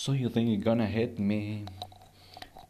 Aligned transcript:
So 0.00 0.12
you 0.12 0.30
think 0.30 0.48
you're 0.48 0.64
gonna 0.64 0.86
hit 0.86 1.18
me, 1.18 1.66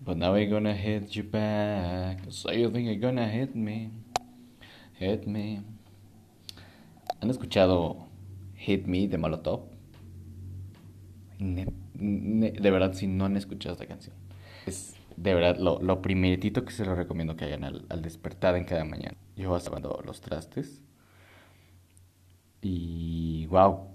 but 0.01 0.17
now 0.17 0.33
we're 0.33 0.51
gonna 0.51 0.75
hit 0.75 1.15
you 1.15 1.23
back. 1.23 2.19
So 2.29 2.51
you 2.51 2.69
think 2.73 2.89
you're 2.89 2.99
gonna 2.99 3.29
hit 3.29 3.55
me, 3.55 3.93
hit 4.99 5.29
me. 5.29 5.63
¿Han 7.23 7.31
escuchado 7.31 8.09
Hit 8.57 8.87
Me 8.87 9.07
de 9.07 9.17
Molotov? 9.17 9.61
de 11.39 12.71
verdad, 12.73 12.95
si 12.95 13.07
no 13.07 13.27
han 13.27 13.37
escuchado 13.37 13.75
esta 13.75 13.87
canción, 13.87 14.17
es 14.67 14.97
de 15.17 15.33
verdad 15.33 15.57
lo, 15.57 15.81
lo 15.81 16.03
primeritito 16.03 16.65
que 16.65 16.73
se 16.73 16.85
lo 16.85 16.97
recomiendo 16.97 17.37
que 17.37 17.45
hagan 17.45 17.63
al, 17.63 17.87
al 17.91 18.03
despertar 18.03 18.57
en 18.57 18.65
cada 18.65 18.85
mañana. 18.85 19.17
Yo 19.37 19.57
lavando 19.57 20.03
los 20.05 20.21
trastes 20.21 20.83
y 22.61 23.47
wow, 23.47 23.87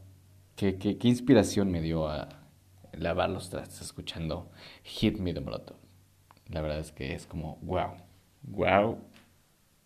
qué, 0.56 0.78
qué, 0.78 0.98
qué 0.98 1.10
inspiración 1.10 1.70
me 1.70 1.82
dio 1.82 2.08
a 2.08 2.45
lavar 2.98 3.30
los 3.30 3.50
trastes 3.50 3.81
escuchando 3.81 4.52
Hit 4.84 5.17
Me 5.17 5.34
de 5.34 5.41
Molotov. 5.41 5.77
La 6.49 6.62
verdad 6.62 6.80
es 6.80 6.91
que 6.91 7.13
es 7.13 7.26
como 7.26 7.58
wow, 7.62 7.95
wow, 8.44 8.98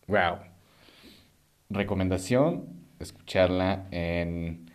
wow. 0.08 0.38
Recomendación, 1.70 2.68
escucharla 3.00 3.88
en, 3.92 4.72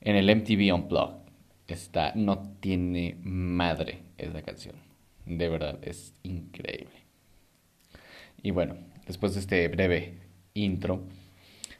en 0.00 0.16
el 0.16 0.34
MTV 0.36 0.74
Unplugged. 0.74 1.26
Está, 1.68 2.12
no 2.14 2.56
tiene 2.60 3.18
madre 3.22 4.02
esa 4.18 4.42
canción. 4.42 4.76
De 5.24 5.48
verdad, 5.48 5.78
es 5.82 6.14
increíble. 6.22 7.06
Y 8.42 8.52
bueno, 8.52 8.76
después 9.06 9.34
de 9.34 9.40
este 9.40 9.66
breve 9.68 10.20
intro, 10.54 11.02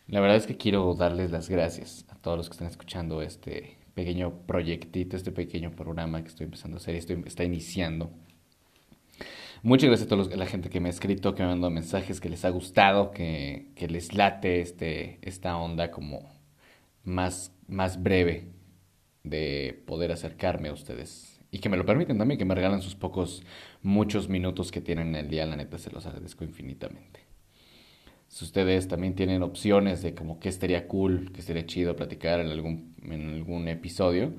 la 0.09 0.21
verdad 0.21 0.37
es 0.37 0.47
que 0.47 0.57
quiero 0.57 0.95
darles 0.95 1.31
las 1.31 1.49
gracias 1.49 2.07
a 2.09 2.17
todos 2.17 2.37
los 2.37 2.49
que 2.49 2.55
están 2.55 2.69
escuchando 2.69 3.23
este 3.23 3.77
pequeño 3.97 4.43
proyectito, 4.47 5.17
este 5.17 5.33
pequeño 5.33 5.71
programa 5.71 6.21
que 6.21 6.29
estoy 6.29 6.45
empezando 6.45 6.77
a 6.77 6.81
hacer, 6.81 6.95
estoy, 6.97 7.23
está 7.25 7.45
iniciando. 7.45 8.11
Muchas 9.63 9.89
gracias 9.89 10.07
a 10.07 10.11
toda 10.11 10.37
la 10.37 10.45
gente 10.45 10.69
que 10.69 10.81
me 10.81 10.89
ha 10.89 10.91
escrito, 10.91 11.35
que 11.35 11.43
me 11.43 11.47
ha 11.47 11.53
mandado 11.53 11.71
mensajes, 11.71 12.21
que 12.21 12.29
les 12.29 12.45
ha 12.45 12.51
gustado, 12.51 13.11
que, 13.11 13.71
que 13.75 13.89
les 13.89 14.13
late 14.13 14.61
este, 14.61 15.19
esta 15.23 15.57
onda 15.57 15.91
como 15.91 16.31
más, 17.05 17.53
más 17.69 18.03
breve 18.03 18.49
de 19.25 19.83
poder 19.87 20.13
acercarme 20.13 20.69
a 20.69 20.75
ustedes. 20.75 21.41
Y 21.51 21.61
que 21.61 21.71
me 21.71 21.79
lo 21.79 21.87
permiten 21.87 22.19
también, 22.19 22.37
que 22.37 22.45
me 22.45 22.55
regalan 22.55 22.83
sus 22.83 22.95
pocos, 22.95 23.45
muchos 23.81 24.29
minutos 24.29 24.73
que 24.73 24.83
tienen 24.83 25.09
en 25.09 25.15
el 25.15 25.31
día, 25.31 25.47
la 25.47 25.57
neta 25.57 25.79
se 25.79 25.91
los 25.91 26.05
agradezco 26.05 26.45
infinitamente. 26.45 27.26
Si 28.29 28.45
ustedes 28.45 28.89
también 28.89 29.15
tienen 29.15 29.43
opciones 29.43 30.03
de 30.03 30.15
como 30.15 30.39
que 30.41 30.49
estaría 30.49 30.87
cool, 30.89 31.33
que 31.33 31.41
estaría 31.41 31.67
chido 31.67 31.97
platicar 31.97 32.41
en 32.41 32.49
algún, 32.49 32.95
en 33.03 33.31
algún 33.35 33.69
episodio, 33.69 34.33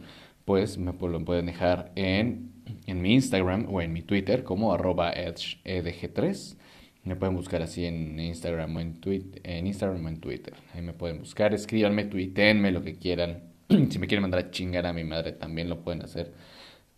pues 0.45 0.77
me 0.77 0.94
lo 0.94 1.25
pueden 1.25 1.47
dejar 1.47 1.91
en, 1.95 2.53
en 2.85 3.02
mi 3.02 3.13
Instagram 3.16 3.67
o 3.69 3.81
en 3.81 3.91
mi 3.94 4.02
Twitter 4.02 4.44
como 4.44 4.73
arroba 4.73 5.13
edge3. 5.13 6.57
Me 7.03 7.16
pueden 7.16 7.35
buscar 7.35 7.61
así 7.61 7.85
en 7.85 8.19
Instagram 8.19 8.75
o 8.75 8.79
en, 8.79 9.02
tweet, 9.02 9.41
en 9.44 9.67
Instagram 9.67 10.05
o 10.05 10.09
en 10.09 10.19
Twitter. 10.19 10.53
Ahí 10.73 10.81
me 10.81 10.94
pueden 10.94 11.19
buscar, 11.19 11.53
escríbanme, 11.53 12.05
tuítenme 12.05 12.72
lo 12.72 12.81
que 12.83 12.97
quieran. 12.97 13.44
si 13.89 13.99
me 13.99 14.07
quieren 14.07 14.22
mandar 14.22 14.39
a 14.41 14.51
chingar 14.51 14.85
a 14.85 14.94
mi 14.94 15.03
madre 15.03 15.31
también 15.33 15.69
lo 15.69 15.81
pueden 15.83 16.01
hacer. 16.01 16.33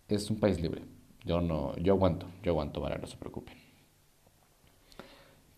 Es 0.08 0.30
un 0.30 0.38
país 0.38 0.60
libre. 0.60 0.82
Yo 1.24 1.40
no, 1.40 1.76
yo 1.76 1.94
aguanto, 1.94 2.26
yo 2.42 2.52
aguanto, 2.52 2.80
para 2.80 2.98
no 2.98 3.06
se 3.06 3.16
preocupen. 3.16 3.59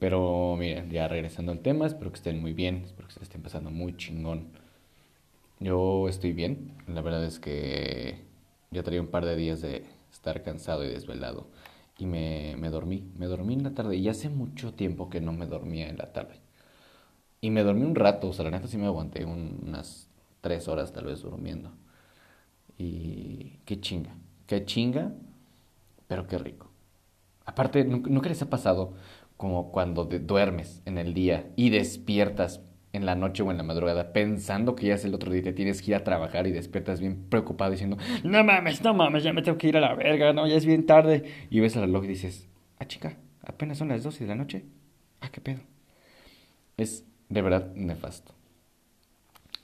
Pero 0.03 0.57
miren, 0.59 0.91
ya 0.91 1.07
regresando 1.07 1.53
al 1.53 1.61
tema, 1.61 1.87
espero 1.87 2.11
que 2.11 2.17
estén 2.17 2.41
muy 2.41 2.55
bien, 2.55 2.83
espero 2.87 3.07
que 3.07 3.15
se 3.15 3.23
estén 3.23 3.41
pasando 3.41 3.71
muy 3.71 3.97
chingón. 3.97 4.49
Yo 5.61 6.09
estoy 6.09 6.33
bien, 6.33 6.73
la 6.89 7.03
verdad 7.03 7.25
es 7.25 7.39
que 7.39 8.19
ya 8.73 8.83
traía 8.83 9.01
un 9.01 9.13
par 9.13 9.25
de 9.25 9.37
días 9.37 9.61
de 9.61 9.85
estar 10.11 10.43
cansado 10.43 10.85
y 10.85 10.89
desvelado 10.89 11.47
y 11.99 12.07
me, 12.07 12.57
me 12.59 12.69
dormí, 12.71 13.13
me 13.17 13.27
dormí 13.27 13.55
en 13.55 13.63
la 13.63 13.75
tarde 13.75 13.95
y 13.95 14.09
hace 14.09 14.29
mucho 14.29 14.75
tiempo 14.75 15.09
que 15.09 15.21
no 15.21 15.33
me 15.33 15.47
dormía 15.47 15.89
en 15.89 15.99
la 15.99 16.13
tarde. 16.13 16.41
Y 17.41 17.51
me 17.51 17.63
dormí 17.63 17.85
un 17.85 17.95
rato, 17.95 18.31
o 18.31 18.33
sea, 18.33 18.45
la 18.45 18.51
neta 18.51 18.67
sí 18.67 18.79
me 18.79 18.87
aguanté 18.87 19.25
unas 19.25 20.09
tres 20.41 20.67
horas 20.67 20.93
tal 20.93 21.05
vez 21.05 21.23
durmiendo. 21.23 21.71
Y 22.77 23.61
qué 23.67 23.81
chinga, 23.81 24.17
qué 24.49 24.65
chinga, 24.65 25.13
pero 26.09 26.27
qué 26.27 26.39
rico. 26.39 26.73
Aparte, 27.45 27.85
¿nunca 27.85 28.29
les 28.29 28.43
ha 28.43 28.51
pasado 28.51 28.95
como 29.43 29.73
cuando 29.73 30.05
duermes 30.05 30.83
en 30.85 30.99
el 30.99 31.15
día 31.15 31.51
y 31.57 31.71
despiertas 31.71 32.61
en 32.93 33.07
la 33.07 33.17
noche 33.17 33.43
o 33.43 33.51
en 33.51 33.57
la 33.57 33.65
madrugada 33.65 34.13
pensando 34.13 34.77
que 34.77 34.87
ya 34.87 34.95
es 34.95 35.05
el 35.05 35.17
otro 35.17 35.33
día 35.33 35.41
y 35.41 35.43
te 35.43 35.53
tienes 35.53 35.83
que 35.83 35.91
ir 35.91 35.97
a 35.97 36.05
trabajar 36.05 36.47
y 36.47 36.53
despiertas 36.53 37.01
bien 37.01 37.25
preocupado 37.29 37.73
diciendo, 37.73 37.97
no 38.23 38.45
mames, 38.45 38.85
no 38.85 38.95
mames, 38.95 39.25
ya 39.25 39.33
me 39.33 39.43
tengo 39.43 39.59
que 39.59 39.67
ir 39.67 39.77
a 39.77 39.81
la 39.81 39.97
verga, 39.97 40.33
no, 40.33 40.47
ya 40.47 40.55
es 40.55 40.65
bien 40.65 40.87
tarde. 40.87 41.25
Y 41.51 41.59
ves 41.59 41.75
el 41.75 41.83
reloj 41.83 42.05
y 42.05 42.07
dices, 42.07 42.49
ah 42.79 42.87
chica, 42.87 43.17
apenas 43.43 43.79
son 43.79 43.89
las 43.89 44.05
12 44.05 44.23
de 44.23 44.29
la 44.29 44.37
noche. 44.37 44.65
Ah, 45.21 45.31
qué 45.33 45.41
pedo. 45.41 45.63
Es 46.77 47.05
de 47.29 47.43
verdad 47.43 47.75
nefasto. 47.75 48.37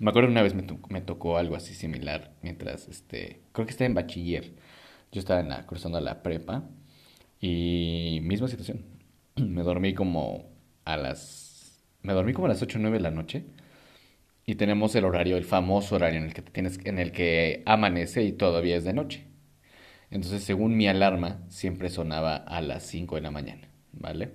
Me 0.01 0.11
acuerdo 0.11 0.29
una 0.29 0.43
vez 0.43 0.55
me, 0.55 0.67
me 0.89 1.03
tocó 1.03 1.39
algo 1.39 1.55
así 1.55 1.73
similar 1.73 2.33
mientras, 2.43 2.89
este, 2.89 3.43
creo 3.53 3.65
que 3.65 3.71
estaba 3.71 3.87
en 3.87 3.95
bachiller. 3.95 4.55
Yo 5.13 5.21
estaba 5.21 5.39
en 5.39 5.51
la, 5.51 5.67
cruzando 5.67 6.01
la 6.01 6.25
prepa 6.25 6.65
y 7.41 8.19
misma 8.25 8.49
situación 8.49 8.98
me 9.47 9.63
dormí 9.63 9.95
como 9.95 10.51
a 10.85 10.97
las... 10.97 11.85
Me 12.03 12.13
dormí 12.13 12.33
como 12.33 12.47
a 12.47 12.49
las 12.51 12.63
8 12.63 12.79
o 12.79 12.83
9 12.83 12.99
de 12.99 13.03
la 13.03 13.11
noche. 13.11 13.45
Y 14.47 14.55
tenemos 14.55 14.95
el 14.95 15.05
horario, 15.05 15.37
el 15.37 15.45
famoso 15.45 15.97
horario 15.97 16.21
en 16.21 16.27
el 16.27 16.35
que 16.35 16.43
tienes, 16.43 16.79
en 16.85 16.99
el 16.99 17.13
que 17.13 17.63
amanece 17.67 18.23
y 18.23 18.33
todavía 18.33 18.77
es 18.77 18.85
de 18.85 18.95
noche. 18.95 19.27
Entonces, 20.11 20.43
según 20.43 20.77
mi 20.77 20.89
alarma, 20.89 21.43
siempre 21.49 21.91
sonaba 21.91 22.37
a 22.37 22.63
las 22.63 22.83
5 22.85 23.17
de 23.17 23.21
la 23.21 23.31
mañana, 23.31 23.69
¿vale? 23.93 24.33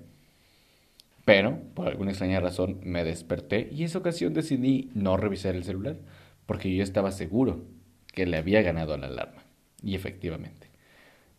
Pero, 1.25 1.59
por 1.74 1.88
alguna 1.88 2.12
extraña 2.12 2.40
razón, 2.40 2.80
me 2.84 3.03
desperté 3.03 3.70
y 3.72 3.84
esa 3.84 3.97
ocasión 3.97 4.34
decidí 4.34 4.91
no 4.94 5.18
revisar 5.18 5.56
el 5.56 5.64
celular, 5.64 5.97
porque 6.46 6.75
yo 6.75 6.84
estaba 6.84 7.12
seguro 7.12 7.66
que 8.14 8.28
le 8.28 8.38
había 8.38 8.62
ganado 8.62 8.96
la 8.97 9.08
alarma. 9.08 9.44
Y 9.81 9.96
efectivamente, 9.96 10.68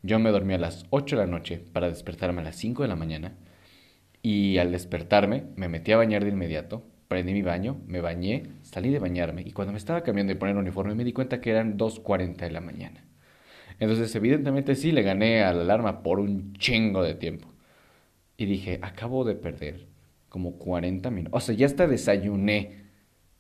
yo 0.03 0.19
me 0.19 0.31
dormí 0.31 0.55
a 0.55 0.59
las 0.59 0.87
8 0.91 1.17
de 1.17 1.23
la 1.23 1.31
noche 1.31 1.63
para 1.73 1.89
despertarme 1.89 2.41
a 2.41 2.45
las 2.45 2.57
5 2.57 2.83
de 2.83 2.89
la 2.89 2.97
mañana 2.97 3.37
y 4.25 4.57
al 4.57 4.73
despertarme, 4.73 5.45
me 5.55 5.69
metí 5.69 5.93
a 5.93 5.99
bañar 5.99 6.25
de 6.25 6.31
inmediato, 6.31 6.83
prendí 7.09 7.35
mi 7.35 7.43
baño, 7.43 7.83
me 7.87 8.01
bañé, 8.01 8.45
salí 8.63 8.89
de 8.89 8.99
bañarme 8.99 9.43
y 9.43 9.53
cuando 9.53 9.73
me 9.73 9.79
estaba 9.79 10.03
cambiando 10.03 10.33
de 10.33 10.41
poner 10.41 10.57
uniforme 10.57 10.95
me 10.95 11.05
di 11.05 11.13
cuenta 11.13 11.43
que 11.43 11.51
eran 11.51 11.77
2.40 11.77 12.37
de 12.37 12.51
la 12.51 12.63
mañana. 12.63 13.05
Entonces 13.79 14.15
evidentemente 14.15 14.77
sí 14.77 14.93
le 14.93 15.03
gané 15.03 15.43
a 15.43 15.53
la 15.53 15.61
alarma 15.61 16.03
por 16.03 16.21
un 16.21 16.55
chingo 16.55 17.03
de 17.03 17.15
tiempo. 17.15 17.53
Y 18.39 18.47
dije, 18.47 18.79
acabo 18.81 19.25
de 19.25 19.35
perder 19.35 19.89
como 20.31 20.57
40 20.57 21.11
minutos. 21.11 21.43
O 21.43 21.45
sea, 21.45 21.55
ya 21.55 21.67
hasta 21.67 21.87
desayuné 21.87 22.87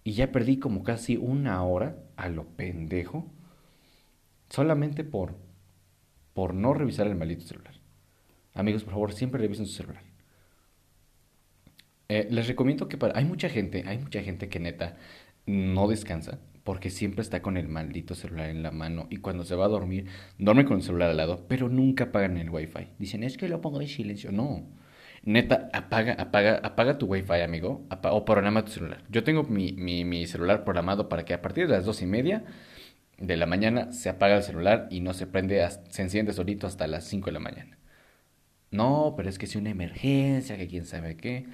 y 0.04 0.12
ya 0.12 0.32
perdí 0.32 0.58
como 0.58 0.82
casi 0.82 1.16
una 1.16 1.64
hora 1.64 1.96
a 2.16 2.28
lo 2.28 2.44
pendejo 2.44 3.32
solamente 4.50 5.02
por, 5.02 5.34
por 6.34 6.52
no 6.52 6.74
revisar 6.74 7.06
el 7.06 7.14
maldito 7.14 7.46
celular. 7.46 7.72
Amigos, 8.52 8.84
por 8.84 8.92
favor, 8.92 9.12
siempre 9.14 9.40
revisen 9.40 9.64
su 9.64 9.72
celular. 9.72 10.13
Eh, 12.08 12.28
les 12.30 12.46
recomiendo 12.48 12.88
que. 12.88 12.98
Hay 13.14 13.24
mucha 13.24 13.48
gente, 13.48 13.84
hay 13.86 13.98
mucha 13.98 14.22
gente 14.22 14.48
que 14.48 14.60
neta 14.60 14.96
no 15.46 15.88
descansa 15.88 16.38
porque 16.64 16.90
siempre 16.90 17.22
está 17.22 17.42
con 17.42 17.56
el 17.56 17.68
maldito 17.68 18.14
celular 18.14 18.48
en 18.48 18.62
la 18.62 18.70
mano 18.70 19.06
y 19.10 19.18
cuando 19.18 19.44
se 19.44 19.54
va 19.54 19.66
a 19.66 19.68
dormir, 19.68 20.06
duerme 20.38 20.64
con 20.64 20.78
el 20.78 20.82
celular 20.82 21.10
al 21.10 21.18
lado, 21.18 21.44
pero 21.46 21.68
nunca 21.68 22.04
apagan 22.04 22.38
el 22.38 22.50
wifi. 22.50 22.88
Dicen, 22.98 23.22
es 23.22 23.36
que 23.36 23.48
lo 23.48 23.60
pongo 23.60 23.80
en 23.80 23.88
silencio. 23.88 24.32
No. 24.32 24.66
Neta, 25.24 25.70
apaga, 25.72 26.14
apaga, 26.14 26.56
apaga 26.62 26.98
tu 26.98 27.06
wifi, 27.06 27.40
amigo, 27.42 27.86
o 28.02 28.24
programa 28.24 28.64
tu 28.64 28.72
celular. 28.72 29.04
Yo 29.10 29.24
tengo 29.24 29.44
mi, 29.44 29.72
mi, 29.72 30.04
mi 30.04 30.26
celular 30.26 30.64
programado 30.64 31.08
para 31.08 31.24
que 31.24 31.34
a 31.34 31.42
partir 31.42 31.66
de 31.66 31.74
las 31.74 31.84
dos 31.84 32.02
y 32.02 32.06
media 32.06 32.44
de 33.18 33.36
la 33.36 33.46
mañana 33.46 33.92
se 33.92 34.08
apaga 34.08 34.36
el 34.36 34.42
celular 34.42 34.88
y 34.90 35.00
no 35.00 35.14
se 35.14 35.26
prende, 35.26 35.66
se 35.90 36.02
enciende 36.02 36.32
solito 36.32 36.66
hasta 36.66 36.86
las 36.86 37.04
5 37.04 37.26
de 37.26 37.32
la 37.32 37.40
mañana. 37.40 37.78
No, 38.70 39.14
pero 39.16 39.28
es 39.28 39.38
que 39.38 39.46
es 39.46 39.56
una 39.56 39.70
emergencia, 39.70 40.56
que 40.58 40.66
quién 40.66 40.84
sabe 40.84 41.16
qué. 41.16 41.46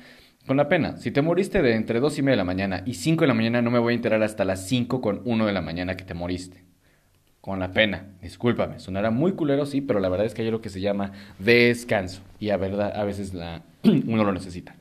Con 0.46 0.56
la 0.56 0.68
pena, 0.68 0.96
si 0.96 1.10
te 1.10 1.22
moriste 1.22 1.62
de 1.62 1.74
entre 1.74 2.00
2 2.00 2.18
y 2.18 2.22
media 2.22 2.32
de 2.32 2.36
la 2.38 2.44
mañana 2.44 2.82
y 2.86 2.94
5 2.94 3.22
de 3.22 3.28
la 3.28 3.34
mañana, 3.34 3.62
no 3.62 3.70
me 3.70 3.78
voy 3.78 3.92
a 3.92 3.96
enterar 3.96 4.22
hasta 4.22 4.44
las 4.44 4.66
5 4.66 5.00
con 5.00 5.20
1 5.24 5.46
de 5.46 5.52
la 5.52 5.60
mañana 5.60 5.96
que 5.96 6.04
te 6.04 6.14
moriste. 6.14 6.64
Con 7.40 7.58
la 7.58 7.72
pena, 7.72 8.08
discúlpame, 8.20 8.80
sonará 8.80 9.10
muy 9.10 9.32
culero, 9.32 9.64
sí, 9.64 9.80
pero 9.80 10.00
la 10.00 10.08
verdad 10.08 10.26
es 10.26 10.34
que 10.34 10.42
hay 10.42 10.50
lo 10.50 10.60
que 10.60 10.68
se 10.68 10.80
llama 10.80 11.12
descanso 11.38 12.22
y 12.38 12.50
a, 12.50 12.56
verdad, 12.56 12.92
a 12.94 13.04
veces 13.04 13.32
la, 13.32 13.62
uno 13.84 14.24
lo 14.24 14.32
necesita. 14.32 14.76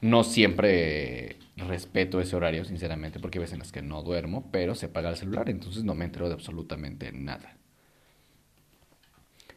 No 0.00 0.24
siempre 0.24 1.36
respeto 1.56 2.20
ese 2.20 2.36
horario, 2.36 2.64
sinceramente, 2.64 3.18
porque 3.18 3.38
hay 3.38 3.42
veces 3.42 3.54
en 3.54 3.60
las 3.60 3.72
que 3.72 3.82
no 3.82 4.02
duermo, 4.02 4.48
pero 4.52 4.74
se 4.74 4.86
apaga 4.86 5.10
el 5.10 5.16
celular, 5.16 5.48
entonces 5.48 5.84
no 5.84 5.94
me 5.94 6.04
entero 6.04 6.28
de 6.28 6.34
absolutamente 6.34 7.12
nada. 7.12 7.56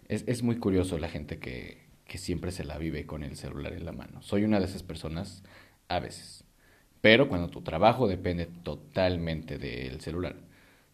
Es, 0.08 0.24
es 0.28 0.44
muy 0.44 0.58
curioso 0.58 0.98
la 0.98 1.10
gente 1.10 1.40
que, 1.40 1.85
que 2.06 2.18
siempre 2.18 2.52
se 2.52 2.64
la 2.64 2.78
vive 2.78 3.06
con 3.06 3.24
el 3.24 3.36
celular 3.36 3.74
en 3.74 3.86
la 3.86 3.92
mano. 3.92 4.22
Soy 4.22 4.44
una 4.44 4.60
de 4.60 4.66
esas 4.66 4.84
personas 4.84 5.44
a 5.88 6.00
veces. 6.00 6.44
Pero 7.02 7.28
cuando 7.28 7.50
tu 7.50 7.62
trabajo 7.62 8.08
depende 8.08 8.48
totalmente 8.48 9.58
del 9.58 10.02
celular. 10.02 10.36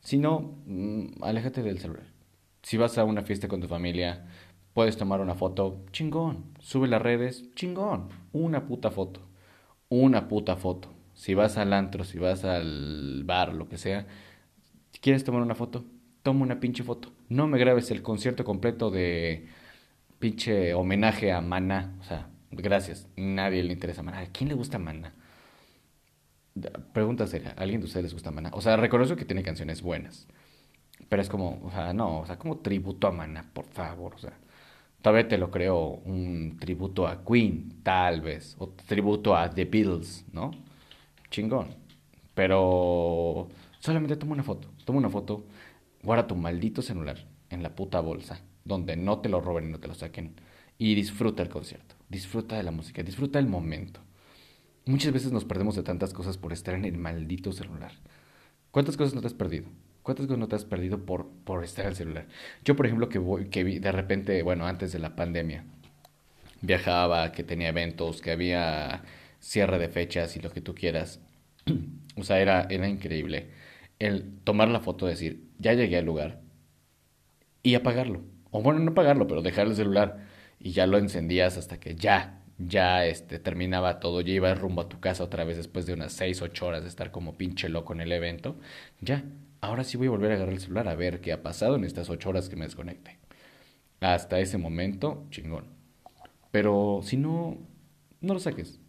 Si 0.01 0.17
no, 0.17 0.57
mm, 0.65 1.23
aléjate 1.23 1.63
del 1.63 1.79
celular. 1.79 2.05
Si 2.63 2.77
vas 2.77 2.97
a 2.97 3.03
una 3.03 3.23
fiesta 3.23 3.47
con 3.47 3.61
tu 3.61 3.67
familia, 3.67 4.25
puedes 4.73 4.97
tomar 4.97 5.21
una 5.21 5.35
foto, 5.35 5.85
chingón. 5.91 6.45
Sube 6.59 6.87
las 6.87 7.01
redes, 7.01 7.53
chingón. 7.55 8.09
Una 8.33 8.65
puta 8.67 8.91
foto. 8.91 9.21
Una 9.89 10.27
puta 10.27 10.55
foto. 10.55 10.93
Si 11.13 11.33
vas 11.33 11.57
al 11.57 11.73
antro, 11.73 12.03
si 12.03 12.17
vas 12.19 12.45
al 12.45 13.23
bar, 13.25 13.53
lo 13.53 13.67
que 13.67 13.77
sea, 13.77 14.07
quieres 15.01 15.23
tomar 15.23 15.41
una 15.41 15.55
foto, 15.55 15.83
toma 16.23 16.43
una 16.43 16.59
pinche 16.59 16.83
foto. 16.83 17.11
No 17.29 17.47
me 17.47 17.59
grabes 17.59 17.91
el 17.91 18.01
concierto 18.01 18.43
completo 18.43 18.91
de 18.91 19.47
pinche 20.21 20.73
homenaje 20.73 21.33
a 21.33 21.41
Mana. 21.41 21.97
O 21.99 22.03
sea, 22.05 22.29
gracias. 22.51 23.09
Nadie 23.17 23.63
le 23.63 23.73
interesa 23.73 24.03
Mana. 24.03 24.19
¿A 24.19 24.27
quién 24.27 24.47
le 24.47 24.55
gusta 24.55 24.79
Mana? 24.79 25.13
Pregunta 26.93 27.27
seria, 27.27 27.51
¿a 27.57 27.61
alguien 27.61 27.81
de 27.81 27.87
ustedes 27.87 28.03
les 28.03 28.13
gusta 28.13 28.31
Mana? 28.31 28.51
O 28.53 28.61
sea, 28.61 28.77
reconozco 28.77 29.17
que 29.17 29.25
tiene 29.25 29.43
canciones 29.43 29.81
buenas. 29.81 30.27
Pero 31.09 31.21
es 31.21 31.29
como, 31.29 31.61
o 31.63 31.71
sea, 31.71 31.93
no, 31.93 32.21
o 32.21 32.25
sea, 32.25 32.37
como 32.37 32.59
tributo 32.59 33.07
a 33.07 33.11
Mana, 33.11 33.51
por 33.53 33.65
favor, 33.65 34.15
o 34.15 34.17
sea. 34.17 34.37
Vez 35.03 35.27
te 35.27 35.37
lo 35.37 35.49
creo 35.49 36.01
un 36.05 36.57
tributo 36.59 37.07
a 37.07 37.25
Queen, 37.25 37.81
tal 37.83 38.21
vez. 38.21 38.55
O 38.59 38.69
tributo 38.69 39.35
a 39.35 39.49
The 39.49 39.65
Beatles, 39.65 40.25
¿no? 40.31 40.51
Chingón. 41.31 41.69
Pero 42.35 43.49
solamente 43.79 44.15
toma 44.15 44.33
una 44.33 44.43
foto. 44.43 44.69
Toma 44.85 44.99
una 44.99 45.09
foto, 45.09 45.45
guarda 46.03 46.27
tu 46.27 46.35
maldito 46.35 46.81
celular 46.81 47.30
en 47.51 47.63
la 47.63 47.75
puta 47.75 47.99
bolsa, 47.99 48.41
donde 48.65 48.95
no 48.95 49.19
te 49.19 49.29
lo 49.29 49.41
roben 49.41 49.67
y 49.67 49.71
no 49.71 49.79
te 49.79 49.87
lo 49.87 49.93
saquen. 49.93 50.35
Y 50.77 50.95
disfruta 50.95 51.43
el 51.43 51.49
concierto. 51.49 51.95
Disfruta 52.09 52.57
de 52.57 52.63
la 52.63 52.71
música. 52.71 53.03
Disfruta 53.03 53.39
el 53.39 53.47
momento. 53.47 54.01
Muchas 54.85 55.13
veces 55.13 55.31
nos 55.31 55.45
perdemos 55.45 55.75
de 55.75 55.83
tantas 55.83 56.13
cosas 56.13 56.37
por 56.37 56.53
estar 56.53 56.73
en 56.73 56.85
el 56.85 56.97
maldito 56.97 57.51
celular. 57.51 57.91
¿Cuántas 58.71 58.97
cosas 58.97 59.13
no 59.13 59.21
te 59.21 59.27
has 59.27 59.33
perdido? 59.33 59.67
¿Cuántas 60.01 60.25
cosas 60.25 60.39
no 60.39 60.47
te 60.47 60.55
has 60.55 60.65
perdido 60.65 61.05
por, 61.05 61.27
por 61.45 61.63
estar 61.63 61.85
en 61.85 61.91
el 61.91 61.95
celular? 61.95 62.27
Yo, 62.65 62.75
por 62.75 62.87
ejemplo, 62.87 63.09
que, 63.09 63.19
voy, 63.19 63.49
que 63.49 63.63
vi 63.63 63.77
de 63.77 63.91
repente, 63.91 64.41
bueno, 64.41 64.65
antes 64.65 64.91
de 64.91 64.99
la 64.99 65.15
pandemia, 65.15 65.63
viajaba, 66.61 67.31
que 67.31 67.43
tenía 67.43 67.69
eventos, 67.69 68.21
que 68.21 68.31
había 68.31 69.03
cierre 69.39 69.77
de 69.77 69.89
fechas 69.89 70.35
y 70.35 70.39
lo 70.39 70.51
que 70.51 70.61
tú 70.61 70.73
quieras. 70.73 71.19
o 72.15 72.23
sea, 72.23 72.39
era, 72.39 72.65
era 72.69 72.87
increíble 72.87 73.49
el 74.01 74.39
tomar 74.43 74.67
la 74.69 74.79
foto, 74.79 75.05
decir, 75.05 75.43
ya 75.59 75.73
llegué 75.73 75.97
al 75.97 76.05
lugar 76.05 76.41
y 77.63 77.75
apagarlo. 77.75 78.21
O 78.51 78.61
bueno, 78.61 78.79
no 78.79 78.91
apagarlo, 78.91 79.27
pero 79.27 79.41
dejar 79.41 79.67
el 79.67 79.75
celular 79.75 80.25
y 80.59 80.71
ya 80.71 80.87
lo 80.87 80.97
encendías 80.97 81.57
hasta 81.57 81.79
que 81.79 81.95
ya 81.95 82.41
ya 82.67 83.05
este, 83.05 83.39
terminaba 83.39 83.99
todo, 83.99 84.21
ya 84.21 84.33
ibas 84.33 84.59
rumbo 84.59 84.81
a 84.81 84.89
tu 84.89 84.99
casa 84.99 85.23
otra 85.23 85.43
vez 85.43 85.57
después 85.57 85.85
de 85.85 85.93
unas 85.93 86.13
6, 86.13 86.41
8 86.41 86.65
horas 86.65 86.83
de 86.83 86.89
estar 86.89 87.11
como 87.11 87.37
pinche 87.37 87.69
loco 87.69 87.93
en 87.93 88.01
el 88.01 88.11
evento, 88.11 88.57
ya, 88.99 89.23
ahora 89.61 89.83
sí 89.83 89.97
voy 89.97 90.07
a 90.07 90.11
volver 90.11 90.31
a 90.31 90.35
agarrar 90.35 90.53
el 90.53 90.59
celular 90.59 90.87
a 90.87 90.95
ver 90.95 91.21
qué 91.21 91.31
ha 91.31 91.43
pasado 91.43 91.75
en 91.75 91.83
estas 91.83 92.09
8 92.09 92.29
horas 92.29 92.49
que 92.49 92.55
me 92.55 92.65
desconecte. 92.65 93.17
Hasta 93.99 94.39
ese 94.39 94.57
momento, 94.57 95.25
chingón. 95.29 95.65
Pero 96.51 97.01
si 97.03 97.17
no, 97.17 97.57
no 98.19 98.33
lo 98.33 98.39
saques. 98.39 98.79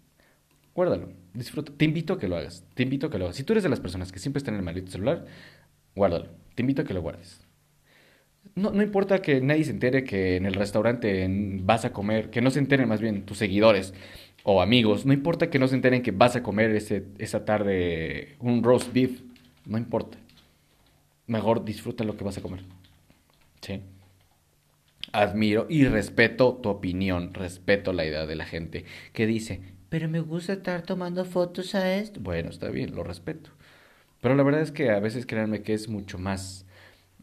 Guárdalo, 0.75 1.13
disfruta. 1.35 1.73
Te 1.77 1.85
invito 1.85 2.15
a 2.15 2.19
que 2.19 2.29
lo 2.29 2.37
hagas. 2.37 2.65
Te 2.75 2.83
invito 2.83 3.07
a 3.07 3.11
que 3.11 3.19
lo 3.19 3.27
hagas. 3.27 3.37
Si 3.37 3.45
tú 3.45 3.53
eres 3.53 3.63
de 3.63 3.69
las 3.69 3.81
personas 3.81 4.11
que 4.11 4.19
siempre 4.19 4.39
están 4.39 4.55
en 4.55 4.61
el 4.61 4.65
maldito 4.65 4.91
celular, 4.91 5.27
guárdalo. 5.95 6.31
Te 6.55 6.63
invito 6.63 6.83
a 6.83 6.85
que 6.87 6.95
lo 6.95 7.03
guardes. 7.03 7.42
No, 8.55 8.71
no 8.71 8.83
importa 8.83 9.23
que 9.23 9.41
nadie 9.41 9.65
se 9.65 9.71
entere 9.71 10.05
que 10.05 10.37
en 10.37 10.45
el 10.45 10.55
restaurante 10.55 11.27
vas 11.63 11.85
a 11.85 11.93
comer, 11.93 12.31
que 12.31 12.43
no 12.43 12.51
se 12.51 12.59
enteren 12.59 12.89
más 12.89 13.01
bien 13.01 13.25
tus 13.25 13.39
seguidores 13.39 13.95
o 14.45 14.61
amigos, 14.61 15.07
no 15.07 15.13
importa 15.13 15.49
que 15.49 15.59
no 15.59 15.69
se 15.69 15.75
enteren 15.75 16.03
que 16.03 16.11
vas 16.11 16.37
a 16.37 16.43
comer 16.43 16.75
ese, 16.75 17.05
esa 17.19 17.45
tarde 17.45 18.37
un 18.41 18.63
roast 18.63 18.93
beef, 18.93 19.23
no 19.65 19.79
importa. 19.79 20.19
Mejor 21.27 21.65
disfruta 21.65 22.05
lo 22.05 22.17
que 22.17 22.25
vas 22.25 22.37
a 22.37 22.43
comer. 22.43 22.65
¿Sí? 23.63 23.81
Admiro 25.13 25.67
y 25.71 25.87
respeto 25.87 26.55
tu 26.55 26.69
opinión, 26.69 27.33
respeto 27.33 27.93
la 27.93 28.05
idea 28.05 28.27
de 28.27 28.37
la 28.37 28.45
gente 28.45 28.85
que 29.13 29.27
dice, 29.27 29.61
pero 29.89 30.09
me 30.09 30.21
gusta 30.21 30.55
estar 30.55 30.83
tomando 30.83 31.25
fotos 31.25 31.75
a 31.75 31.95
esto. 31.95 32.21
Bueno, 32.21 32.51
está 32.51 32.71
bien, 32.71 32.95
lo 32.95 33.03
respeto. 33.03 33.51
Pero 34.21 34.35
la 34.35 34.43
verdad 34.43 34.63
es 34.63 34.73
que 34.73 34.91
a 34.91 35.01
veces 35.01 35.27
créanme 35.27 35.63
que 35.63 35.75
es 35.75 35.89
mucho 35.89 36.19
más, 36.19 36.67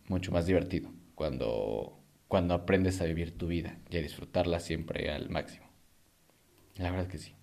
mucho 0.08 0.32
más 0.32 0.46
divertido 0.46 0.92
cuando, 1.20 2.00
cuando 2.30 2.54
aprendes 2.54 3.02
a 3.02 3.04
vivir 3.04 3.38
tu 3.38 3.48
vida 3.48 3.78
y 3.90 3.98
a 3.98 4.02
disfrutarla 4.02 4.62
siempre 4.62 5.12
al 5.12 5.30
máximo. 5.30 5.66
La 6.78 6.92
verdad 6.92 7.08
que 7.08 7.18
sí. 7.18 7.36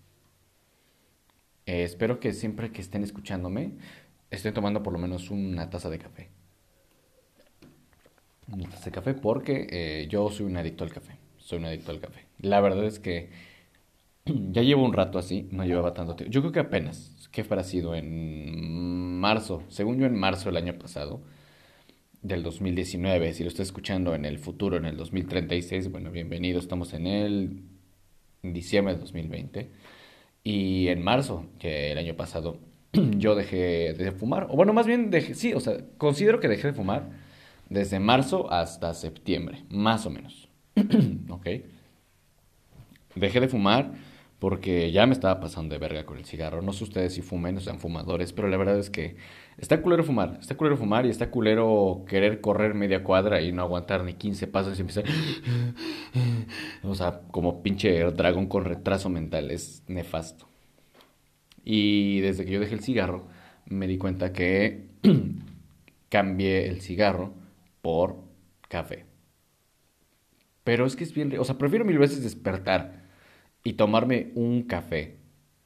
Eh, 1.66 1.84
espero 1.84 2.18
que 2.18 2.32
siempre 2.32 2.72
que 2.72 2.80
estén 2.80 3.04
escuchándome 3.04 3.74
estén 4.30 4.54
tomando 4.54 4.82
por 4.82 4.94
lo 4.94 4.98
menos 4.98 5.30
una 5.30 5.68
taza 5.68 5.90
de 5.90 5.98
café. 5.98 6.30
Una 8.50 8.66
taza 8.70 8.86
de 8.86 8.92
café 8.92 9.12
porque 9.12 9.66
eh, 9.68 10.08
yo 10.08 10.30
soy 10.30 10.46
un 10.46 10.56
adicto 10.56 10.82
al 10.82 10.90
café. 10.90 11.18
Soy 11.36 11.58
un 11.58 11.66
adicto 11.66 11.90
al 11.90 12.00
café. 12.00 12.24
La 12.38 12.62
verdad 12.62 12.86
es 12.86 12.98
que 12.98 13.28
ya 14.24 14.62
llevo 14.62 14.86
un 14.86 14.94
rato 14.94 15.18
así, 15.18 15.50
no 15.52 15.66
llevaba 15.66 15.92
tanto 15.92 16.16
tiempo. 16.16 16.32
Yo 16.32 16.40
creo 16.40 16.52
que 16.52 16.60
apenas, 16.60 17.28
que 17.30 17.42
habrá 17.42 17.62
sido 17.62 17.94
en 17.94 19.20
marzo, 19.20 19.64
según 19.68 19.98
yo 19.98 20.06
en 20.06 20.18
marzo 20.18 20.46
del 20.46 20.56
año 20.56 20.78
pasado, 20.78 21.20
del 22.26 22.42
2019. 22.42 23.32
Si 23.32 23.42
lo 23.42 23.48
está 23.48 23.62
escuchando 23.62 24.14
en 24.14 24.24
el 24.24 24.38
futuro, 24.38 24.76
en 24.76 24.84
el 24.84 24.96
2036, 24.96 25.90
bueno, 25.90 26.10
bienvenido. 26.10 26.58
Estamos 26.58 26.92
en 26.92 27.06
el 27.06 27.62
diciembre 28.42 28.94
de 28.94 29.00
2020. 29.00 29.70
Y 30.42 30.88
en 30.88 31.02
marzo, 31.02 31.46
que 31.58 31.92
el 31.92 31.98
año 31.98 32.16
pasado, 32.16 32.58
yo 32.92 33.34
dejé 33.34 33.94
de 33.94 34.12
fumar. 34.12 34.48
O 34.50 34.56
bueno, 34.56 34.72
más 34.72 34.86
bien 34.86 35.10
dejé, 35.10 35.34
sí, 35.34 35.54
o 35.54 35.60
sea, 35.60 35.78
considero 35.98 36.40
que 36.40 36.48
dejé 36.48 36.68
de 36.68 36.72
fumar 36.74 37.10
desde 37.68 38.00
marzo 38.00 38.50
hasta 38.52 38.94
septiembre, 38.94 39.64
más 39.70 40.06
o 40.06 40.10
menos. 40.10 40.48
¿Ok? 41.30 41.46
Dejé 43.14 43.40
de 43.40 43.48
fumar 43.48 43.92
porque 44.46 44.92
ya 44.92 45.06
me 45.06 45.12
estaba 45.12 45.40
pasando 45.40 45.72
de 45.72 45.80
verga 45.80 46.06
con 46.06 46.18
el 46.18 46.24
cigarro. 46.24 46.62
No 46.62 46.72
sé 46.72 46.84
ustedes 46.84 47.12
si 47.12 47.20
fumen 47.20 47.56
o 47.56 47.60
sean 47.60 47.80
fumadores, 47.80 48.32
pero 48.32 48.46
la 48.46 48.56
verdad 48.56 48.78
es 48.78 48.90
que 48.90 49.16
está 49.58 49.82
culero 49.82 50.04
fumar, 50.04 50.38
está 50.40 50.56
culero 50.56 50.76
fumar 50.76 51.04
y 51.04 51.08
está 51.08 51.32
culero 51.32 52.04
querer 52.08 52.40
correr 52.40 52.74
media 52.74 53.02
cuadra 53.02 53.42
y 53.42 53.50
no 53.50 53.62
aguantar 53.62 54.04
ni 54.04 54.14
15 54.14 54.46
pasos 54.46 54.78
y 54.78 54.82
empezar... 54.82 55.02
o 56.84 56.94
sea, 56.94 57.22
como 57.32 57.60
pinche 57.60 58.04
dragón 58.12 58.46
con 58.46 58.64
retraso 58.64 59.08
mental, 59.08 59.50
es 59.50 59.82
nefasto. 59.88 60.48
Y 61.64 62.20
desde 62.20 62.44
que 62.44 62.52
yo 62.52 62.60
dejé 62.60 62.74
el 62.74 62.82
cigarro, 62.82 63.26
me 63.64 63.88
di 63.88 63.98
cuenta 63.98 64.32
que 64.32 64.90
cambié 66.08 66.68
el 66.68 66.82
cigarro 66.82 67.34
por 67.82 68.22
café. 68.68 69.06
Pero 70.62 70.86
es 70.86 70.94
que 70.94 71.02
es 71.02 71.12
bien... 71.12 71.36
O 71.36 71.42
sea, 71.42 71.58
prefiero 71.58 71.84
mil 71.84 71.98
veces 71.98 72.22
despertar 72.22 73.05
y 73.66 73.72
tomarme 73.72 74.30
un 74.36 74.62
café 74.62 75.16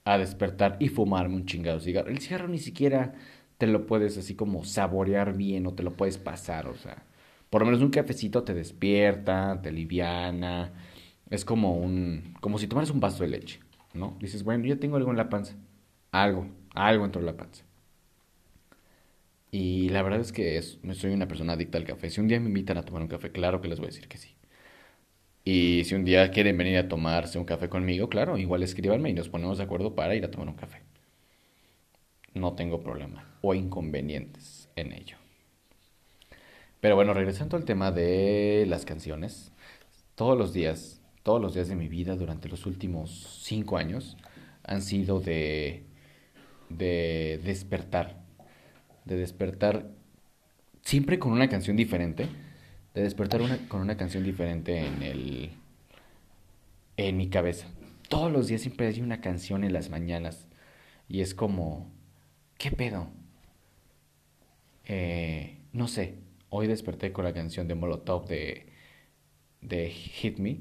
a 0.07 0.17
despertar 0.17 0.79
y 0.81 0.89
fumarme 0.89 1.35
un 1.37 1.45
chingado 1.45 1.81
cigarro. 1.81 2.09
El 2.09 2.19
cigarro 2.21 2.49
ni 2.49 2.57
siquiera 2.57 3.13
te 3.59 3.67
lo 3.67 3.85
puedes 3.85 4.17
así 4.17 4.35
como 4.35 4.65
saborear 4.65 5.37
bien 5.37 5.67
o 5.67 5.75
te 5.75 5.83
lo 5.83 5.93
puedes 5.93 6.17
pasar, 6.17 6.67
o 6.67 6.75
sea, 6.77 7.05
por 7.51 7.61
lo 7.61 7.67
menos 7.67 7.83
un 7.83 7.91
cafecito 7.91 8.43
te 8.43 8.55
despierta, 8.55 9.61
te 9.61 9.71
liviana, 9.71 10.73
es 11.29 11.45
como 11.45 11.77
un, 11.77 12.35
como 12.41 12.59
si 12.59 12.69
tomaras 12.69 12.89
un 12.89 13.01
vaso 13.01 13.23
de 13.23 13.29
leche, 13.29 13.61
¿no? 13.93 14.17
Dices, 14.19 14.45
bueno, 14.45 14.65
ya 14.65 14.77
tengo 14.77 14.97
algo 14.97 15.11
en 15.11 15.19
la 15.19 15.29
panza, 15.29 15.57
algo, 16.11 16.47
algo 16.75 17.05
entró 17.05 17.21
en 17.21 17.27
la 17.27 17.37
panza. 17.37 17.65
Y 19.51 19.91
la 19.91 20.03
verdad 20.03 20.21
es 20.21 20.33
que 20.33 20.57
es, 20.57 20.79
soy 20.95 21.13
una 21.13 21.29
persona 21.29 21.53
adicta 21.53 21.77
al 21.77 21.85
café. 21.85 22.09
Si 22.09 22.19
un 22.19 22.29
día 22.29 22.41
me 22.41 22.47
invitan 22.47 22.79
a 22.79 22.83
tomar 22.83 23.03
un 23.03 23.09
café, 23.09 23.31
claro 23.31 23.61
que 23.61 23.69
les 23.69 23.79
voy 23.79 23.89
a 23.89 23.91
decir 23.91 24.09
que 24.09 24.17
sí. 24.17 24.31
Y 25.53 25.83
si 25.83 25.97
un 25.97 26.05
día 26.05 26.31
quieren 26.31 26.57
venir 26.57 26.79
a 26.79 26.87
tomarse 26.87 27.37
un 27.37 27.45
café 27.45 27.69
conmigo, 27.69 28.09
claro, 28.09 28.39
igual 28.39 28.63
escríbanme 28.63 29.11
y 29.11 29.15
nos 29.15 29.29
ponemos 29.29 29.59
de 29.59 29.65
acuerdo 29.65 29.97
para 29.97 30.15
ir 30.15 30.25
a 30.25 30.31
tomar 30.31 30.47
un 30.47 30.55
café. 30.55 30.79
No 32.35 32.53
tengo 32.53 32.85
problema 32.85 33.37
o 33.43 33.53
inconvenientes 33.53 34.69
en 34.77 34.93
ello. 34.93 35.17
Pero 36.81 36.95
bueno, 36.95 37.15
regresando 37.15 37.57
al 37.57 37.65
tema 37.65 37.91
de 37.91 38.65
las 38.69 38.85
canciones, 38.85 39.51
todos 40.15 40.39
los 40.39 40.53
días, 40.53 41.03
todos 41.25 41.43
los 41.43 41.53
días 41.53 41.67
de 41.67 41.75
mi 41.75 41.89
vida 41.89 42.15
durante 42.15 42.49
los 42.49 42.65
últimos 42.65 43.41
cinco 43.43 43.77
años 43.77 44.17
han 44.63 44.83
sido 44.83 45.19
de, 45.19 45.83
de 46.69 47.41
despertar, 47.43 48.23
de 49.05 49.17
despertar 49.17 49.91
siempre 50.83 51.19
con 51.19 51.33
una 51.33 51.49
canción 51.49 51.77
diferente 51.77 52.29
de 52.95 53.03
despertar 53.03 53.41
con 53.69 53.81
una 53.81 53.97
canción 53.97 54.25
diferente 54.25 54.87
en 54.87 55.03
el 55.03 55.51
en 56.97 57.17
mi 57.17 57.29
cabeza. 57.29 57.69
Todos 58.09 58.31
los 58.31 58.49
días 58.49 58.61
siempre 58.61 58.87
hay 58.87 59.01
una 59.01 59.21
canción 59.21 59.65
en 59.65 59.73
las 59.73 59.91
mañanas 59.91 60.49
y 61.09 61.21
es 61.21 61.35
como 61.35 61.91
¿qué 62.59 62.71
pedo? 62.71 63.09
Eh, 64.85 65.59
no 65.73 65.87
sé, 65.89 66.19
hoy 66.49 66.67
desperté 66.67 67.13
con 67.13 67.25
la 67.25 67.33
canción 67.33 67.69
de 67.69 67.75
Molotov 67.75 68.27
de 68.27 68.67
de 69.61 69.91
Hit 69.91 70.39
Me 70.39 70.59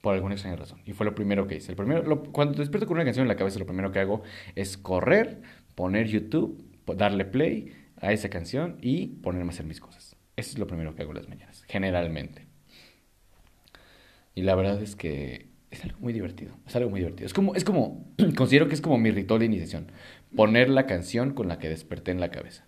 por 0.00 0.14
alguna 0.14 0.34
extraña 0.34 0.56
razón 0.56 0.80
y 0.84 0.92
fue 0.92 1.06
lo 1.06 1.14
primero 1.14 1.46
que 1.46 1.56
hice. 1.56 1.72
El 1.72 1.76
primero 1.76 2.22
cuando 2.32 2.58
despierto 2.58 2.86
con 2.86 2.96
una 2.96 3.04
canción 3.04 3.24
en 3.24 3.28
la 3.28 3.36
cabeza 3.36 3.58
lo 3.58 3.66
primero 3.66 3.92
que 3.92 4.00
hago 4.00 4.22
es 4.54 4.76
correr, 4.76 5.40
poner 5.74 6.08
YouTube, 6.08 6.64
darle 6.96 7.24
play 7.24 7.72
a 8.00 8.12
esa 8.12 8.28
canción 8.28 8.78
y 8.82 9.06
ponerme 9.06 9.50
a 9.50 9.54
hacer 9.54 9.66
mis 9.66 9.80
cosas. 9.80 10.15
Eso 10.36 10.50
es 10.50 10.58
lo 10.58 10.66
primero 10.66 10.94
que 10.94 11.02
hago 11.02 11.14
las 11.14 11.28
mañanas, 11.28 11.64
generalmente. 11.66 12.46
Y 14.34 14.42
la 14.42 14.54
verdad 14.54 14.82
es 14.82 14.94
que 14.94 15.48
es 15.70 15.82
algo 15.82 15.98
muy 15.98 16.12
divertido, 16.12 16.54
es 16.66 16.76
algo 16.76 16.90
muy 16.90 17.00
divertido. 17.00 17.26
Es 17.26 17.32
como, 17.32 17.54
es 17.54 17.64
como, 17.64 18.04
considero 18.36 18.68
que 18.68 18.74
es 18.74 18.82
como 18.82 18.98
mi 18.98 19.10
ritual 19.10 19.40
de 19.40 19.46
iniciación, 19.46 19.90
poner 20.34 20.68
la 20.68 20.86
canción 20.86 21.32
con 21.32 21.48
la 21.48 21.58
que 21.58 21.70
desperté 21.70 22.10
en 22.10 22.20
la 22.20 22.30
cabeza. 22.30 22.66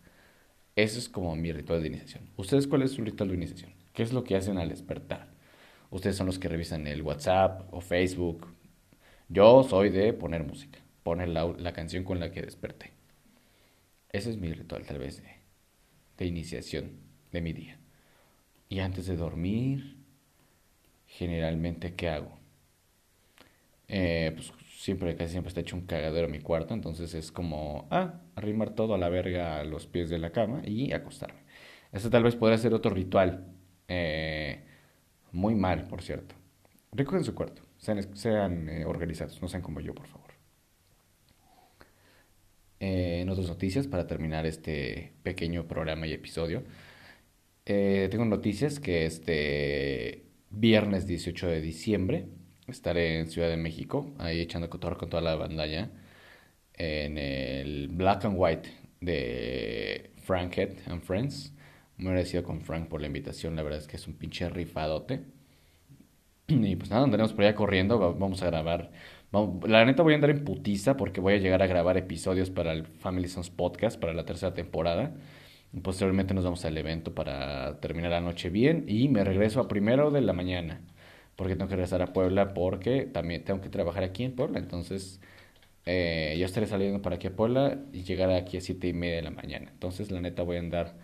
Eso 0.76 0.98
es 0.98 1.10
como 1.10 1.37
mi 1.37 1.52
ritual 1.52 1.82
de 1.82 1.88
iniciación. 1.88 2.30
¿Ustedes 2.37 2.66
cuál 2.66 2.82
es 2.82 2.92
su 2.92 3.04
ritual 3.04 3.28
de 3.28 3.34
iniciación? 3.34 3.72
¿Qué 3.92 4.02
es 4.02 4.12
lo 4.12 4.25
que 4.25 4.37
hacen 4.37 4.58
al 4.58 4.70
despertar? 4.70 5.28
Ustedes 5.90 6.16
son 6.16 6.26
los 6.26 6.38
que 6.38 6.48
revisan 6.48 6.87
el 6.87 7.02
WhatsApp 7.02 7.62
o 7.72 7.80
Facebook. 7.80 8.46
Yo 9.28 9.62
soy 9.62 9.90
de 9.90 10.12
poner 10.14 10.44
música, 10.44 10.78
poner 11.02 11.28
la, 11.28 11.46
la 11.58 11.72
canción 11.72 12.04
con 12.04 12.18
la 12.18 12.30
que 12.30 12.42
desperté. 12.42 12.92
Ese 14.10 14.30
es 14.30 14.38
mi 14.38 14.52
ritual 14.52 14.87
tal 14.87 14.98
vez 14.98 15.22
de, 15.22 15.28
de 16.16 16.26
iniciación 16.26 17.08
de 17.32 17.40
mi 17.40 17.52
día. 17.52 17.78
Y 18.68 18.80
antes 18.80 19.06
de 19.06 19.16
dormir, 19.16 19.97
generalmente, 21.06 21.94
¿qué 21.94 22.08
hago? 22.11 22.38
Eh, 23.88 24.32
pues 24.35 24.52
siempre, 24.76 25.16
casi 25.16 25.32
siempre 25.32 25.49
está 25.49 25.61
hecho 25.62 25.76
un 25.76 25.87
cagadero 25.87 26.26
en 26.26 26.32
mi 26.32 26.40
cuarto, 26.40 26.75
entonces 26.75 27.14
es 27.14 27.32
como, 27.32 27.88
ah, 27.90 28.20
arrimar 28.37 28.70
todo 28.75 28.94
a 28.94 28.99
la 28.99 29.08
verga 29.08 29.61
a 29.61 29.64
los 29.64 29.87
pies 29.87 30.11
de 30.11 30.18
la 30.18 30.30
cama 30.30 30.62
y 30.64 30.92
acostarme. 30.92 31.40
Ese 31.92 32.11
tal 32.11 32.23
vez 32.25 32.37
podría 32.37 32.58
ser 32.58 32.75
otro 32.75 32.90
ritual. 32.92 33.47
Eh, 33.88 34.62
muy 35.32 35.54
mal, 35.54 35.85
por 35.85 36.02
cierto. 36.02 36.35
Recogen 36.92 37.25
su 37.25 37.35
cuarto, 37.35 37.62
sean, 37.78 38.16
sean 38.16 38.68
eh, 38.68 38.85
organizados, 38.85 39.40
no 39.42 39.49
sean 39.49 39.62
como 39.62 39.80
yo, 39.80 39.94
por 39.94 40.06
favor. 40.06 40.28
en 42.80 43.28
otras 43.28 43.49
noticias, 43.49 43.87
para 43.88 44.06
terminar 44.06 44.47
este 44.47 45.12
pequeño 45.23 45.66
programa 45.66 46.06
y 46.06 46.12
episodio, 46.12 46.62
tengo 47.68 48.25
noticias 48.25 48.80
que 48.80 49.04
este 49.04 50.25
viernes 50.50 51.06
18 51.06 51.48
de 51.48 51.60
diciembre. 51.60 52.28
Estaré 52.66 53.18
en 53.18 53.28
Ciudad 53.28 53.48
de 53.48 53.56
México, 53.56 54.12
ahí 54.18 54.40
echando 54.40 54.70
cotorro 54.70 54.98
con 54.98 55.10
toda 55.10 55.22
la 55.22 55.34
banda 55.34 55.66
ya. 55.66 55.90
En 56.75 57.18
el 57.18 57.88
Black 57.88 58.25
and 58.25 58.37
White 58.38 58.70
de 59.00 60.12
Frank 60.22 60.56
Head 60.56 60.70
and 60.87 61.02
Friends. 61.02 61.52
Muy 61.98 62.08
agradecido 62.08 62.42
con 62.42 62.60
Frank 62.60 62.88
por 62.88 63.00
la 63.00 63.08
invitación, 63.08 63.56
la 63.56 63.62
verdad 63.62 63.80
es 63.80 63.87
que 63.87 63.96
es 63.96 64.06
un 64.06 64.14
pinche 64.14 64.48
rifadote. 64.48 65.22
Y 66.48 66.76
pues 66.76 66.90
nada, 66.90 67.04
andaremos 67.04 67.32
por 67.34 67.44
allá 67.44 67.54
corriendo, 67.54 67.98
vamos 68.14 68.42
a 68.42 68.46
grabar. 68.46 68.90
la 69.66 69.84
neta 69.84 70.02
voy 70.02 70.14
a 70.14 70.16
andar 70.16 70.30
en 70.30 70.44
putiza 70.44 70.96
porque 70.96 71.20
voy 71.20 71.34
a 71.34 71.38
llegar 71.38 71.62
a 71.62 71.66
grabar 71.66 71.98
episodios 71.98 72.50
para 72.50 72.72
el 72.72 72.87
Family 72.87 73.28
Sons 73.28 73.50
Podcast, 73.50 74.00
para 74.00 74.14
la 74.14 74.25
tercera 74.25 74.54
temporada. 74.54 75.14
Posteriormente 75.82 76.32
nos 76.34 76.44
vamos 76.44 76.64
al 76.64 76.78
evento 76.78 77.14
para 77.14 77.78
terminar 77.80 78.10
la 78.10 78.20
noche 78.20 78.48
bien 78.48 78.84
y 78.88 79.08
me 79.08 79.22
regreso 79.22 79.60
a 79.60 79.68
primero 79.68 80.10
de 80.10 80.22
la 80.22 80.32
mañana 80.32 80.80
porque 81.37 81.54
tengo 81.54 81.68
que 81.68 81.76
regresar 81.76 82.02
a 82.02 82.12
Puebla 82.12 82.54
porque 82.54 83.02
también 83.02 83.44
tengo 83.44 83.60
que 83.60 83.68
trabajar 83.68 84.02
aquí 84.02 84.25
en 84.25 84.34
Puebla. 84.34 84.58
Entonces 84.58 85.20
eh, 85.87 86.37
yo 86.38 86.46
estaré 86.46 86.66
saliendo 86.66 87.02
para 87.02 87.16
aquí 87.16 87.28
a 87.28 87.37
Puebla 87.37 87.78
y 87.92 88.02
llegar 88.02 88.30
aquí 88.30 88.56
a 88.56 88.60
siete 88.60 88.88
y 88.88 88.92
media 88.92 89.16
de 89.16 89.22
la 89.22 89.30
mañana. 89.30 89.70
Entonces 89.70 90.10
la 90.10 90.20
neta 90.20 90.42
voy 90.42 90.56
a 90.56 90.60
andar 90.60 90.96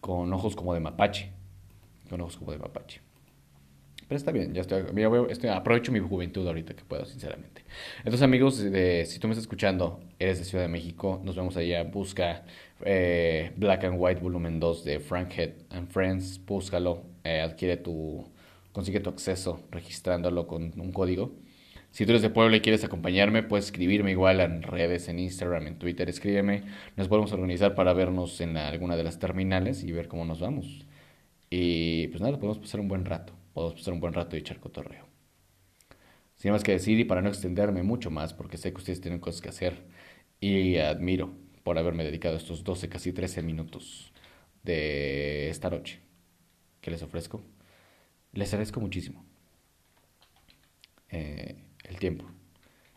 con 0.00 0.32
ojos 0.32 0.56
como 0.56 0.74
de 0.74 0.80
mapache. 0.80 1.30
Con 2.08 2.20
ojos 2.20 2.36
como 2.38 2.52
de 2.52 2.58
mapache. 2.58 3.00
Pero 4.10 4.16
está 4.16 4.32
bien, 4.32 4.52
ya 4.52 4.62
estoy, 4.62 4.82
estoy, 5.28 5.50
aprovecho 5.50 5.92
mi 5.92 6.00
juventud 6.00 6.44
ahorita 6.44 6.74
que 6.74 6.82
puedo, 6.82 7.04
sinceramente. 7.06 7.62
Entonces, 7.98 8.22
amigos, 8.22 8.56
si 8.56 9.20
tú 9.20 9.28
me 9.28 9.34
estás 9.34 9.44
escuchando, 9.44 10.00
eres 10.18 10.40
de 10.40 10.44
Ciudad 10.44 10.64
de 10.64 10.68
México, 10.68 11.20
nos 11.22 11.36
vemos 11.36 11.56
allá, 11.56 11.84
busca 11.84 12.44
eh, 12.84 13.52
Black 13.54 13.84
and 13.84 13.94
White 13.96 14.20
Volumen 14.20 14.58
2 14.58 14.82
de 14.82 14.98
Frank 14.98 15.30
Head 15.38 15.52
and 15.70 15.86
Friends, 15.90 16.44
búscalo, 16.44 17.04
eh, 17.22 17.40
adquiere 17.40 17.76
tu, 17.76 18.26
consigue 18.72 18.98
tu 18.98 19.10
acceso 19.10 19.62
registrándolo 19.70 20.48
con 20.48 20.72
un 20.80 20.90
código. 20.90 21.30
Si 21.92 22.04
tú 22.04 22.10
eres 22.10 22.22
de 22.22 22.30
Puebla 22.30 22.56
y 22.56 22.62
quieres 22.62 22.82
acompañarme, 22.82 23.44
puedes 23.44 23.66
escribirme 23.66 24.10
igual 24.10 24.40
en 24.40 24.64
redes, 24.64 25.08
en 25.08 25.20
Instagram, 25.20 25.68
en 25.68 25.78
Twitter, 25.78 26.08
escríbeme. 26.08 26.64
Nos 26.96 27.06
podemos 27.06 27.32
organizar 27.32 27.76
para 27.76 27.92
vernos 27.92 28.40
en 28.40 28.56
alguna 28.56 28.96
de 28.96 29.04
las 29.04 29.20
terminales 29.20 29.84
y 29.84 29.92
ver 29.92 30.08
cómo 30.08 30.24
nos 30.24 30.40
vamos. 30.40 30.84
Y 31.48 32.08
pues 32.08 32.20
nada, 32.20 32.36
podemos 32.38 32.58
pasar 32.58 32.80
un 32.80 32.88
buen 32.88 33.04
rato 33.04 33.39
podemos 33.60 33.80
pasar 33.80 33.94
un 33.94 34.00
buen 34.00 34.14
rato 34.14 34.36
y 34.36 34.40
echar 34.40 34.58
cotorreo. 34.58 35.06
Sin 36.36 36.52
más 36.52 36.62
que 36.62 36.72
decir 36.72 36.98
y 36.98 37.04
para 37.04 37.20
no 37.20 37.28
extenderme 37.28 37.82
mucho 37.82 38.10
más, 38.10 38.32
porque 38.32 38.56
sé 38.56 38.72
que 38.72 38.78
ustedes 38.78 39.02
tienen 39.02 39.20
cosas 39.20 39.42
que 39.42 39.50
hacer 39.50 39.84
y 40.40 40.76
admiro 40.78 41.34
por 41.62 41.76
haberme 41.76 42.04
dedicado 42.04 42.36
estos 42.36 42.64
12, 42.64 42.88
casi 42.88 43.12
13 43.12 43.42
minutos 43.42 44.14
de 44.62 45.50
esta 45.50 45.68
noche 45.68 46.00
que 46.80 46.90
les 46.90 47.02
ofrezco. 47.02 47.42
Les 48.32 48.48
agradezco 48.54 48.80
muchísimo 48.80 49.26
eh, 51.10 51.56
el 51.84 51.98
tiempo. 51.98 52.24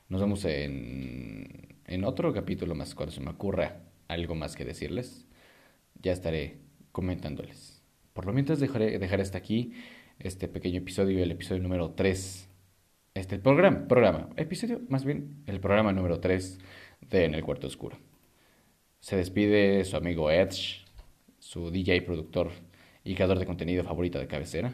Nos 0.07 0.21
vemos 0.21 0.45
en, 0.45 1.75
en 1.87 2.05
otro 2.05 2.31
capítulo 2.33 2.73
más 2.73 2.95
cuando 2.95 3.11
se 3.11 3.19
me 3.19 3.31
ocurra 3.31 3.81
algo 4.07 4.35
más 4.35 4.55
que 4.55 4.63
decirles. 4.63 5.27
Ya 6.01 6.13
estaré 6.13 6.59
comentándoles. 6.93 7.81
Por 8.13 8.25
lo 8.25 8.31
mientras 8.31 8.61
dejaré, 8.61 8.97
dejaré 8.99 9.23
hasta 9.23 9.39
aquí 9.39 9.73
este 10.23 10.47
pequeño 10.47 10.79
episodio, 10.79 11.21
el 11.21 11.31
episodio 11.31 11.61
número 11.61 11.91
3. 11.91 12.49
Este, 13.13 13.37
programa, 13.37 13.87
programa, 13.87 14.29
episodio, 14.37 14.81
más 14.87 15.05
bien, 15.05 15.43
el 15.45 15.59
programa 15.59 15.91
número 15.91 16.19
3 16.19 16.59
de 17.09 17.25
En 17.25 17.35
el 17.35 17.43
Cuarto 17.43 17.67
Oscuro. 17.67 17.97
Se 19.01 19.17
despide 19.17 19.83
su 19.83 19.97
amigo 19.97 20.31
Edge, 20.31 20.85
su 21.39 21.69
DJ, 21.69 22.01
productor 22.03 22.51
y 23.03 23.15
creador 23.15 23.37
de 23.37 23.45
contenido 23.45 23.83
favorita 23.83 24.17
de 24.17 24.27
cabecera. 24.27 24.73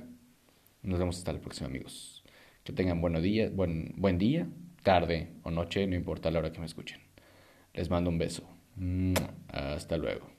Nos 0.84 1.00
vemos 1.00 1.18
hasta 1.18 1.34
la 1.34 1.40
próxima, 1.40 1.68
amigos. 1.68 2.24
Que 2.64 2.72
tengan 2.72 3.02
buen 3.02 3.20
día, 3.22 3.50
buen, 3.50 3.94
buen 3.98 4.20
día, 4.20 4.48
tarde 4.84 5.30
o 5.44 5.52
noche, 5.52 5.88
no 5.88 5.96
importa 5.96 6.30
la 6.30 6.40
hora 6.40 6.52
que 6.52 6.60
me 6.60 6.68
escuchen. 6.68 7.00
Les 7.74 7.90
mando 7.90 8.10
un 8.10 8.20
beso. 8.20 8.48
Hasta 9.52 9.98
luego. 9.98 10.39